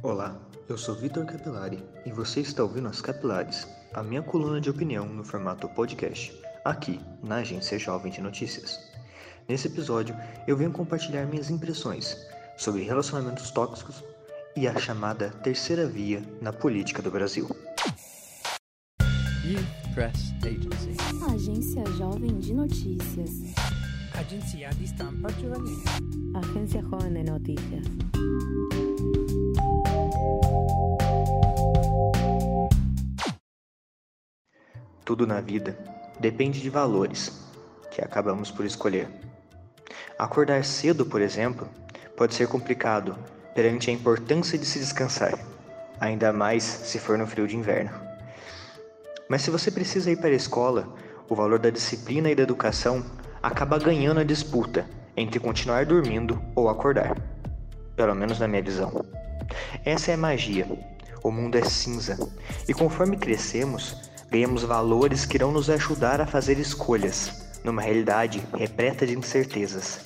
Olá, 0.00 0.40
eu 0.68 0.78
sou 0.78 0.94
Vitor 0.94 1.26
Capilari 1.26 1.84
e 2.06 2.12
você 2.12 2.38
está 2.38 2.62
ouvindo 2.62 2.86
As 2.86 3.00
Capilares, 3.00 3.66
a 3.92 4.00
minha 4.00 4.22
coluna 4.22 4.60
de 4.60 4.70
opinião 4.70 5.04
no 5.04 5.24
formato 5.24 5.68
podcast, 5.70 6.32
aqui 6.64 7.00
na 7.20 7.38
Agência 7.38 7.76
Jovem 7.80 8.12
de 8.12 8.20
Notícias. 8.20 8.78
Nesse 9.48 9.66
episódio, 9.66 10.14
eu 10.46 10.56
venho 10.56 10.70
compartilhar 10.70 11.26
minhas 11.26 11.50
impressões 11.50 12.16
sobre 12.56 12.84
relacionamentos 12.84 13.50
tóxicos 13.50 14.04
e 14.54 14.68
a 14.68 14.78
chamada 14.78 15.30
terceira 15.42 15.84
via 15.84 16.22
na 16.40 16.52
política 16.52 17.02
do 17.02 17.10
Brasil. 17.10 17.48
Youth 19.44 19.94
Press 19.94 20.32
Agency. 20.44 20.96
Agência 21.34 21.84
Jovem 21.96 22.38
de 22.38 22.54
Notícias. 22.54 23.30
Agenzia 24.14 24.70
di 24.70 24.84
stampa 24.84 25.28
giovanile. 25.32 25.82
Agencia 26.36 26.82
Joven 26.82 27.14
de 27.14 27.24
Noticias. 27.24 27.98
Tudo 35.08 35.26
na 35.26 35.40
vida 35.40 35.74
depende 36.20 36.60
de 36.60 36.68
valores 36.68 37.32
que 37.90 38.02
acabamos 38.02 38.50
por 38.50 38.66
escolher. 38.66 39.08
Acordar 40.18 40.62
cedo, 40.66 41.06
por 41.06 41.22
exemplo, 41.22 41.66
pode 42.14 42.34
ser 42.34 42.46
complicado 42.46 43.16
perante 43.54 43.88
a 43.88 43.92
importância 43.94 44.58
de 44.58 44.66
se 44.66 44.78
descansar, 44.78 45.38
ainda 45.98 46.30
mais 46.30 46.62
se 46.62 46.98
for 46.98 47.16
no 47.16 47.26
frio 47.26 47.48
de 47.48 47.56
inverno. 47.56 47.90
Mas 49.30 49.40
se 49.40 49.50
você 49.50 49.70
precisa 49.70 50.10
ir 50.10 50.18
para 50.18 50.28
a 50.28 50.32
escola, 50.32 50.94
o 51.26 51.34
valor 51.34 51.58
da 51.58 51.70
disciplina 51.70 52.30
e 52.30 52.34
da 52.34 52.42
educação 52.42 53.02
acaba 53.42 53.78
ganhando 53.78 54.20
a 54.20 54.24
disputa 54.24 54.86
entre 55.16 55.40
continuar 55.40 55.86
dormindo 55.86 56.38
ou 56.54 56.68
acordar. 56.68 57.16
Pelo 57.96 58.14
menos 58.14 58.38
na 58.38 58.46
minha 58.46 58.62
visão. 58.62 59.06
Essa 59.86 60.10
é 60.10 60.14
a 60.14 60.18
magia. 60.18 60.66
O 61.24 61.30
mundo 61.30 61.56
é 61.56 61.64
cinza, 61.64 62.18
e 62.68 62.74
conforme 62.74 63.16
crescemos, 63.16 64.08
ganhamos 64.30 64.62
valores 64.62 65.24
que 65.24 65.36
irão 65.36 65.52
nos 65.52 65.70
ajudar 65.70 66.20
a 66.20 66.26
fazer 66.26 66.58
escolhas 66.58 67.46
numa 67.64 67.82
realidade 67.82 68.42
repleta 68.54 69.06
de 69.06 69.16
incertezas 69.16 70.00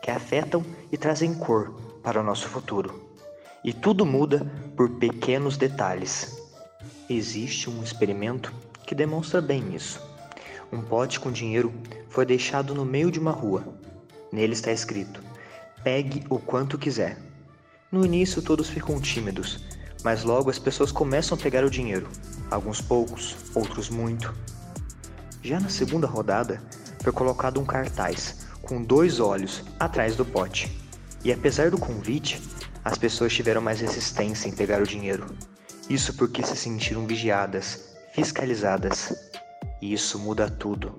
que 0.00 0.10
afetam 0.10 0.64
e 0.92 0.96
trazem 0.96 1.34
cor 1.34 1.70
para 2.02 2.20
o 2.20 2.22
nosso 2.22 2.48
futuro. 2.48 3.02
E 3.64 3.72
tudo 3.72 4.04
muda 4.04 4.46
por 4.76 4.90
pequenos 4.90 5.56
detalhes. 5.56 6.38
Existe 7.08 7.70
um 7.70 7.82
experimento 7.82 8.52
que 8.86 8.94
demonstra 8.94 9.40
bem 9.40 9.74
isso. 9.74 10.00
Um 10.70 10.82
pote 10.82 11.18
com 11.18 11.32
dinheiro 11.32 11.72
foi 12.10 12.26
deixado 12.26 12.74
no 12.74 12.84
meio 12.84 13.10
de 13.10 13.18
uma 13.18 13.30
rua. 13.30 13.64
Nele 14.30 14.52
está 14.52 14.70
escrito: 14.70 15.22
Pegue 15.82 16.24
o 16.28 16.38
quanto 16.38 16.78
quiser. 16.78 17.16
No 17.90 18.04
início 18.04 18.42
todos 18.42 18.68
ficam 18.68 19.00
tímidos, 19.00 19.64
mas 20.04 20.22
logo 20.22 20.50
as 20.50 20.58
pessoas 20.58 20.92
começam 20.92 21.36
a 21.36 21.40
pegar 21.40 21.64
o 21.64 21.70
dinheiro, 21.70 22.06
alguns 22.50 22.80
poucos, 22.80 23.34
outros 23.54 23.88
muito. 23.88 24.34
Já 25.42 25.58
na 25.58 25.70
segunda 25.70 26.06
rodada, 26.06 26.62
foi 27.02 27.10
colocado 27.10 27.58
um 27.58 27.64
cartaz 27.64 28.46
com 28.60 28.82
dois 28.82 29.18
olhos 29.18 29.64
atrás 29.80 30.14
do 30.14 30.24
pote. 30.24 30.70
E 31.24 31.32
apesar 31.32 31.70
do 31.70 31.78
convite, 31.78 32.40
as 32.84 32.98
pessoas 32.98 33.32
tiveram 33.32 33.62
mais 33.62 33.80
resistência 33.80 34.46
em 34.46 34.52
pegar 34.52 34.82
o 34.82 34.86
dinheiro. 34.86 35.26
Isso 35.88 36.14
porque 36.14 36.42
se 36.42 36.54
sentiram 36.54 37.06
vigiadas, 37.06 37.94
fiscalizadas. 38.12 39.32
E 39.80 39.92
isso 39.92 40.18
muda 40.18 40.50
tudo. 40.50 40.98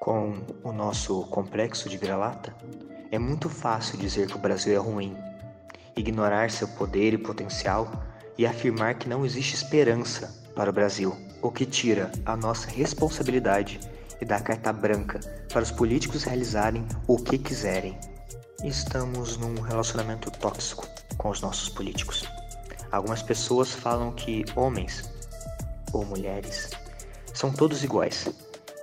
Com 0.00 0.44
o 0.64 0.72
nosso 0.72 1.22
complexo 1.26 1.88
de 1.88 1.96
vira-lata, 1.96 2.54
é 3.10 3.18
muito 3.18 3.48
fácil 3.48 3.98
dizer 3.98 4.26
que 4.26 4.36
o 4.36 4.40
Brasil 4.40 4.74
é 4.74 4.78
ruim, 4.78 5.16
ignorar 5.96 6.50
seu 6.50 6.68
poder 6.68 7.14
e 7.14 7.18
potencial 7.18 7.90
e 8.38 8.46
afirmar 8.46 8.94
que 8.94 9.08
não 9.08 9.24
existe 9.24 9.54
esperança 9.54 10.32
para 10.54 10.70
o 10.70 10.72
Brasil, 10.72 11.16
o 11.42 11.50
que 11.50 11.66
tira 11.66 12.10
a 12.24 12.36
nossa 12.36 12.68
responsabilidade 12.68 13.80
e 14.20 14.24
dá 14.24 14.40
carta 14.40 14.72
branca 14.72 15.20
para 15.52 15.62
os 15.62 15.70
políticos 15.70 16.24
realizarem 16.24 16.86
o 17.06 17.16
que 17.16 17.38
quiserem. 17.38 17.98
Estamos 18.64 19.36
num 19.36 19.60
relacionamento 19.60 20.30
tóxico 20.30 20.86
com 21.18 21.30
os 21.30 21.40
nossos 21.40 21.68
políticos. 21.68 22.24
Algumas 22.90 23.22
pessoas 23.22 23.72
falam 23.72 24.12
que 24.12 24.44
homens 24.54 25.10
ou 25.92 26.04
mulheres 26.04 26.70
são 27.34 27.52
todos 27.52 27.84
iguais 27.84 28.28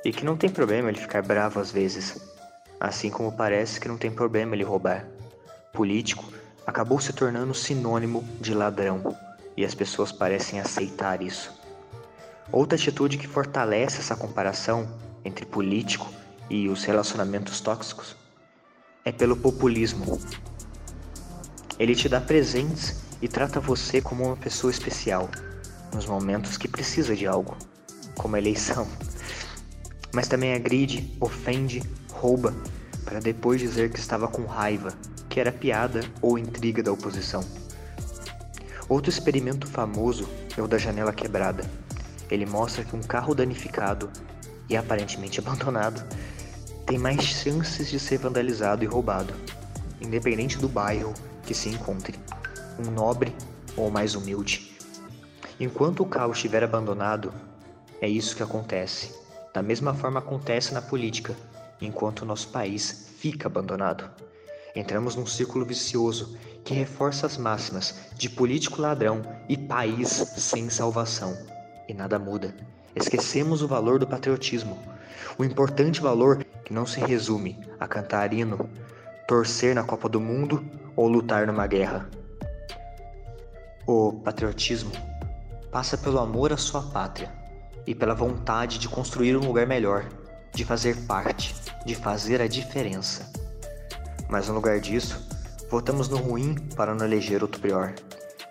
e 0.06 0.12
que 0.12 0.26
não 0.26 0.38
tem 0.38 0.50
problema 0.50 0.90
ele 0.90 1.00
ficar 1.00 1.24
bravo 1.24 1.60
às 1.60 1.72
vezes, 1.72 2.22
assim 2.80 3.10
como 3.10 3.32
parece 3.32 3.80
que 3.80 3.88
não 3.88 3.98
tem 3.98 4.12
problema 4.12 4.56
ele 4.56 4.64
roubar. 4.64 5.08
Político 5.74 6.32
acabou 6.68 7.00
se 7.00 7.14
tornando 7.14 7.54
sinônimo 7.54 8.24
de 8.40 8.54
ladrão 8.54 9.02
e 9.56 9.66
as 9.66 9.76
pessoas 9.76 10.12
parecem 10.12 10.60
aceitar 10.60 11.22
isso. 11.22 11.52
Outra 12.52 12.78
atitude 12.78 13.18
que 13.18 13.28
fortalece 13.28 14.00
essa 14.00 14.16
comparação 14.16 14.88
entre 15.24 15.46
político 15.46 16.10
e 16.50 16.68
os 16.68 16.84
relacionamentos 16.84 17.62
tóxicos 17.62 18.16
é 19.06 19.12
pelo 19.12 19.36
populismo. 19.36 20.20
Ele 21.80 21.96
te 21.96 22.08
dá 22.08 22.22
presentes 22.22 23.02
e 23.22 23.28
trata 23.28 23.60
você 23.60 24.02
como 24.02 24.26
uma 24.26 24.38
pessoa 24.38 24.72
especial 24.72 25.30
nos 25.94 26.06
momentos 26.06 26.58
que 26.58 26.68
precisa 26.68 27.16
de 27.16 27.26
algo, 27.26 27.58
como 28.16 28.36
a 28.36 28.40
eleição. 28.40 28.88
Mas 30.14 30.28
também 30.28 30.54
agride, 30.54 31.16
ofende, 31.20 31.82
rouba, 32.12 32.54
para 33.04 33.20
depois 33.20 33.60
dizer 33.60 33.92
que 33.92 34.00
estava 34.00 34.28
com 34.28 34.46
raiva, 34.46 34.94
que 35.30 35.40
era 35.40 35.52
piada 35.52 36.02
ou 36.22 36.38
intriga 36.38 36.84
da 36.84 36.92
oposição. 36.92 37.44
Outro 38.94 39.10
experimento 39.10 39.66
famoso 39.66 40.30
é 40.56 40.62
o 40.62 40.68
da 40.68 40.78
janela 40.78 41.12
quebrada. 41.12 41.68
Ele 42.30 42.46
mostra 42.46 42.84
que 42.84 42.96
um 42.96 43.02
carro 43.02 43.34
danificado 43.34 44.08
e 44.70 44.78
aparentemente 44.78 45.40
abandonado 45.42 46.08
tem 46.86 47.00
mais 47.00 47.24
chances 47.24 47.90
de 47.90 48.00
ser 48.00 48.20
vandalizado 48.20 48.84
e 48.84 48.86
roubado, 48.86 49.34
independente 50.00 50.60
do 50.60 50.70
bairro 50.70 51.12
que 51.42 51.56
se 51.56 51.70
encontre, 51.70 52.20
um 52.78 52.92
nobre 52.92 53.36
ou 53.76 53.90
mais 53.90 54.14
humilde. 54.14 54.78
Enquanto 55.60 56.04
o 56.04 56.08
carro 56.08 56.32
estiver 56.32 56.64
abandonado, 56.64 57.34
é 58.00 58.08
isso 58.08 58.36
que 58.36 58.44
acontece. 58.44 59.12
Da 59.52 59.64
mesma 59.64 59.96
forma 59.96 60.20
acontece 60.20 60.72
na 60.72 60.84
política, 60.84 61.36
enquanto 61.82 62.22
o 62.22 62.26
nosso 62.26 62.50
país 62.50 63.10
fica 63.18 63.48
abandonado. 63.48 64.08
Entramos 64.76 65.16
num 65.16 65.26
círculo 65.26 65.66
vicioso 65.66 66.36
que 66.64 66.74
reforça 66.74 67.28
as 67.28 67.38
máximas 67.38 67.96
de 68.16 68.30
político 68.30 68.82
ladrão 68.82 69.22
e 69.48 69.56
país 69.56 70.10
sem 70.10 70.70
salvação. 70.70 71.38
E 71.88 71.94
nada 71.94 72.18
muda. 72.18 72.56
Esquecemos 72.96 73.62
o 73.62 73.68
valor 73.68 74.00
do 74.00 74.08
patriotismo, 74.08 74.78
o 75.38 75.44
importante 75.44 76.02
valor 76.02 76.44
que 76.64 76.74
não 76.74 76.86
se 76.86 77.00
resume 77.00 77.60
a 77.80 77.88
cantar 77.88 78.34
hino, 78.34 78.70
torcer 79.28 79.76
na 79.76 79.84
Copa 79.84 80.08
do 80.08 80.20
Mundo 80.20 80.64
ou 80.96 81.08
lutar 81.08 81.46
numa 81.48 81.68
guerra. 81.68 82.10
O 83.86 84.14
patriotismo 84.14 84.92
passa 85.72 85.98
pelo 85.98 86.20
amor 86.20 86.54
à 86.54 86.58
sua 86.58 86.82
pátria 86.82 87.32
e 87.86 87.94
pela 87.94 88.14
vontade 88.14 88.80
de 88.80 88.88
construir 88.88 89.36
um 89.36 89.46
lugar 89.46 89.68
melhor, 89.68 90.06
de 90.54 90.64
fazer 90.64 90.96
parte, 91.06 91.54
de 91.86 91.96
fazer 91.96 92.42
a 92.42 92.48
diferença. 92.48 93.43
Mas 94.30 94.48
no 94.48 94.54
lugar 94.54 94.80
disso, 94.80 95.20
votamos 95.70 96.10
no 96.10 96.18
ruim 96.18 96.56
para 96.76 96.94
não 96.94 97.06
eleger 97.06 97.42
outro 97.42 97.62
pior. 97.62 97.94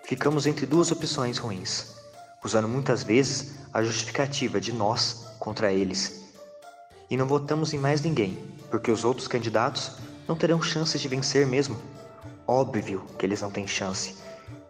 Ficamos 0.05 0.45
entre 0.45 0.65
duas 0.65 0.91
opções 0.91 1.37
ruins, 1.37 1.95
usando 2.43 2.67
muitas 2.67 3.03
vezes 3.03 3.55
a 3.73 3.81
justificativa 3.81 4.59
de 4.59 4.71
nós 4.73 5.25
contra 5.39 5.71
eles. 5.71 6.21
E 7.09 7.17
não 7.17 7.25
votamos 7.25 7.73
em 7.73 7.77
mais 7.77 8.01
ninguém, 8.01 8.37
porque 8.69 8.91
os 8.91 9.03
outros 9.05 9.27
candidatos 9.27 9.93
não 10.27 10.35
terão 10.35 10.61
chances 10.61 10.99
de 11.01 11.07
vencer 11.07 11.47
mesmo. 11.47 11.77
Óbvio 12.47 13.05
que 13.17 13.25
eles 13.25 13.41
não 13.41 13.49
têm 13.49 13.67
chance. 13.67 14.15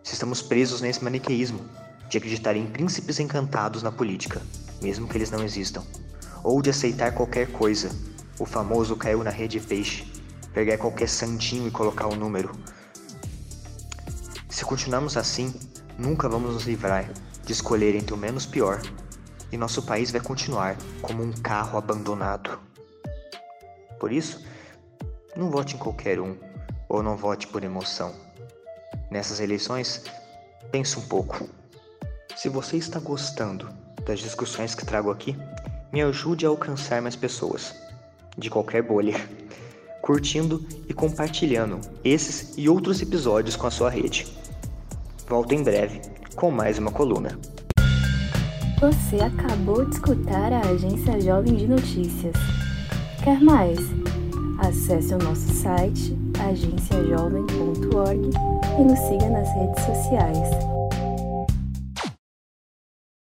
Se 0.04 0.14
estamos 0.14 0.42
presos 0.42 0.82
nesse 0.82 1.04
maniqueísmo 1.04 1.62
de 2.10 2.18
acreditar 2.18 2.56
em 2.56 2.68
príncipes 2.68 3.20
encantados 3.20 3.82
na 3.82 3.92
política, 3.92 4.42
mesmo 4.82 5.08
que 5.08 5.18
eles 5.18 5.32
não 5.32 5.44
existam, 5.44 5.84
ou 6.44 6.62
de 6.62 6.70
aceitar 6.70 7.14
qualquer 7.14 7.52
coisa, 7.52 7.90
o 8.38 8.46
famoso 8.46 8.96
caiu 8.96 9.24
na 9.24 9.32
rede 9.32 9.60
peixe, 9.60 10.06
pegar 10.54 10.78
qualquer 10.78 11.10
santinho 11.10 11.68
e 11.68 11.72
colocar 11.72 12.08
o 12.08 12.14
um 12.14 12.16
número. 12.16 12.52
Se 14.50 14.64
continuarmos 14.64 15.18
assim, 15.18 15.54
nunca 15.98 16.30
vamos 16.30 16.54
nos 16.54 16.64
livrar 16.66 17.10
de 17.44 17.52
escolher 17.52 17.96
entre 17.96 18.14
o 18.14 18.18
menos 18.18 18.46
pior 18.46 18.82
e 19.52 19.58
nosso 19.58 19.84
país 19.84 20.12
vai 20.12 20.22
continuar 20.22 20.76
como 21.02 21.24
um 21.24 21.32
carro 21.32 21.78
abandonado. 21.78 22.60
Por 24.00 24.12
isso, 24.12 24.46
não 25.36 25.50
vote 25.50 25.76
em 25.76 25.80
qualquer 25.80 26.20
um 26.20 26.36
ou 26.90 27.02
não 27.02 27.16
vote 27.16 27.48
por 27.48 27.64
emoção. 27.64 28.14
Nessas 29.10 29.40
eleições, 29.40 30.04
pense 30.72 30.98
um 30.98 31.04
pouco. 31.04 31.48
Se 32.36 32.50
você 32.50 32.78
está 32.78 33.00
gostando 33.00 33.70
das 34.06 34.20
discussões 34.20 34.76
que 34.76 34.86
trago 34.86 35.12
aqui, 35.12 35.38
me 35.92 36.02
ajude 36.02 36.46
a 36.46 36.50
alcançar 36.50 37.02
mais 37.02 37.16
pessoas, 37.16 37.76
de 38.36 38.50
qualquer 38.50 38.82
bolha, 38.82 39.16
curtindo 40.04 40.62
e 40.90 40.94
compartilhando 40.94 41.80
esses 42.04 42.58
e 42.58 42.68
outros 42.68 43.02
episódios 43.02 43.56
com 43.56 43.66
a 43.66 43.72
sua 43.72 43.90
rede. 43.90 44.28
Volto 45.30 45.54
em 45.54 45.64
breve 45.64 46.02
com 46.36 46.52
mais 46.52 46.78
uma 46.78 46.92
coluna. 46.92 47.40
Você 48.82 49.16
acabou 49.24 49.86
de 49.86 49.96
escutar 49.96 50.52
a 50.52 50.60
Agência 50.60 51.22
Jovem 51.22 51.56
de 51.56 51.68
Notícias. 51.68 52.36
Quer 53.24 53.40
mais? 53.40 53.80
Acesse 54.60 55.14
o 55.14 55.18
nosso 55.20 55.48
site 55.54 56.14
agenciajovem.org 56.38 58.30
e 58.78 58.84
nos 58.84 59.00
siga 59.00 59.30
nas 59.30 59.50
redes 59.56 59.86
sociais. 59.86 60.83